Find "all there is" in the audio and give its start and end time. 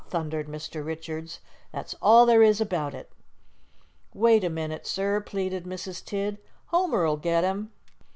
2.01-2.59